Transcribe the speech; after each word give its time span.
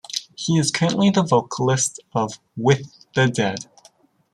He 0.35 0.57
is 0.57 0.71
currently 0.71 1.11
the 1.11 1.21
vocalist 1.21 1.99
of 2.11 2.39
With 2.57 2.91
the 3.13 3.27
Dead. 3.27 3.67